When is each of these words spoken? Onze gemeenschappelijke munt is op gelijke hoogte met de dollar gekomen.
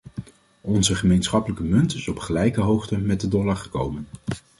Onze 0.61 0.95
gemeenschappelijke 0.95 1.63
munt 1.63 1.93
is 1.95 2.07
op 2.07 2.19
gelijke 2.19 2.61
hoogte 2.61 2.97
met 2.97 3.21
de 3.21 3.27
dollar 3.27 3.55
gekomen. 3.55 4.07